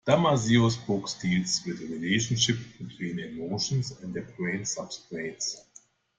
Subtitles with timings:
[0.03, 5.57] Damasio's books deal with the relationship between emotions and their brain substrates.